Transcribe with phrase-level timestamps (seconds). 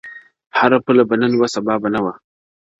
[0.59, 2.15] هره پوله به نن وه- سبا به نه وه-